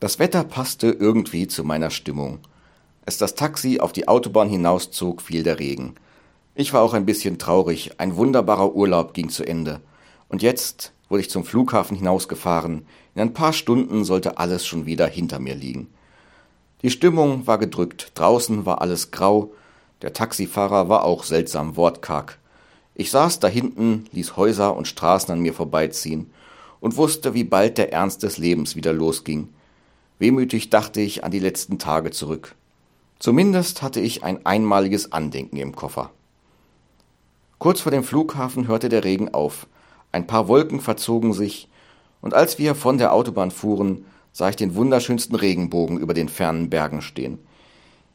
[0.00, 2.38] Das Wetter passte irgendwie zu meiner Stimmung.
[3.04, 5.96] Als das Taxi auf die Autobahn hinauszog, fiel der Regen.
[6.54, 9.80] Ich war auch ein bisschen traurig, ein wunderbarer Urlaub ging zu Ende.
[10.28, 15.08] Und jetzt wurde ich zum Flughafen hinausgefahren, in ein paar Stunden sollte alles schon wieder
[15.08, 15.88] hinter mir liegen.
[16.82, 19.52] Die Stimmung war gedrückt, draußen war alles grau,
[20.02, 22.38] der Taxifahrer war auch seltsam wortkarg.
[22.94, 26.30] Ich saß da hinten, ließ Häuser und Straßen an mir vorbeiziehen
[26.78, 29.48] und wusste, wie bald der Ernst des Lebens wieder losging.
[30.18, 32.54] Wehmütig dachte ich an die letzten Tage zurück.
[33.18, 36.10] Zumindest hatte ich ein einmaliges Andenken im Koffer.
[37.58, 39.66] Kurz vor dem Flughafen hörte der Regen auf.
[40.12, 41.68] Ein paar Wolken verzogen sich,
[42.20, 46.70] und als wir von der Autobahn fuhren, sah ich den wunderschönsten Regenbogen über den fernen
[46.70, 47.38] Bergen stehen.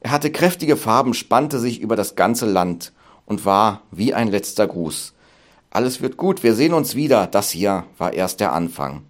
[0.00, 2.92] Er hatte kräftige Farben, spannte sich über das ganze Land
[3.26, 5.14] und war wie ein letzter Gruß.
[5.70, 9.02] Alles wird gut, wir sehen uns wieder, das hier war erst der Anfang.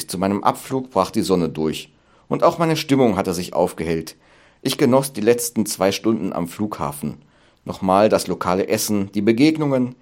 [0.00, 1.92] Bis zu meinem Abflug brach die Sonne durch,
[2.26, 4.16] und auch meine Stimmung hatte sich aufgehellt.
[4.62, 7.18] Ich genoss die letzten zwei Stunden am Flughafen.
[7.66, 9.94] Nochmal das lokale Essen, die Begegnungen,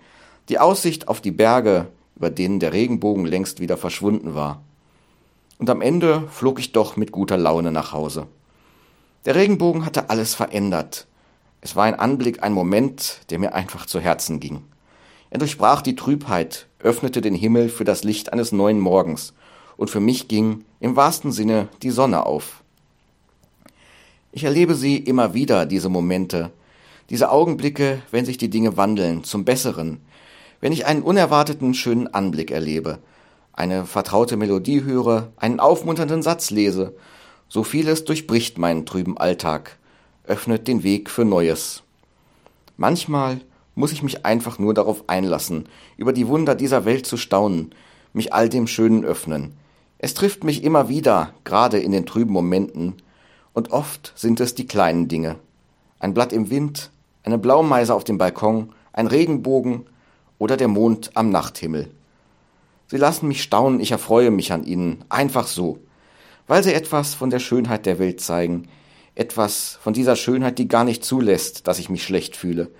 [0.49, 4.63] die Aussicht auf die Berge, über denen der Regenbogen längst wieder verschwunden war.
[5.59, 8.29] Und am Ende flog ich doch mit guter Laune nach Hause.
[9.25, 11.09] Der Regenbogen hatte alles verändert.
[11.61, 14.63] Es war ein Anblick, ein Moment, der mir einfach zu Herzen ging.
[15.31, 19.35] Er durchbrach die Trübheit, öffnete den Himmel für das Licht eines neuen Morgens
[19.79, 22.63] und für mich ging im wahrsten Sinne die Sonne auf.
[24.33, 26.51] Ich erlebe sie immer wieder, diese Momente,
[27.09, 30.01] diese Augenblicke, wenn sich die Dinge wandeln, zum Besseren,
[30.61, 32.99] wenn ich einen unerwarteten schönen Anblick erlebe,
[33.55, 36.95] eine vertraute Melodie höre, einen aufmunternden Satz lese,
[37.49, 39.79] so vieles durchbricht meinen trüben Alltag,
[40.25, 41.83] öffnet den Weg für Neues.
[42.77, 43.41] Manchmal
[43.75, 47.73] muss ich mich einfach nur darauf einlassen, über die Wunder dieser Welt zu staunen,
[48.13, 49.55] mich all dem Schönen öffnen,
[49.99, 52.95] es trifft mich immer wieder, gerade in den trüben Momenten,
[53.53, 55.37] und oft sind es die kleinen Dinge.
[55.99, 56.91] Ein Blatt im Wind,
[57.25, 59.87] eine Blaumeise auf dem Balkon, ein Regenbogen
[60.39, 61.91] oder der Mond am Nachthimmel.
[62.87, 65.81] Sie lassen mich staunen, ich erfreue mich an ihnen, einfach so,
[66.47, 68.69] weil sie etwas von der Schönheit der Welt zeigen,
[69.17, 72.71] etwas von dieser Schönheit, die gar nicht zulässt, dass ich mich schlecht fühle,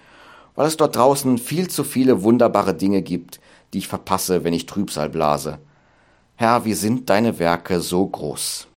[0.55, 3.41] weil es dort draußen viel zu viele wunderbare Dinge gibt,
[3.73, 5.59] die ich verpasse, wenn ich Trübsal blase.
[6.41, 8.69] Herr, wie sind deine Werke so groß.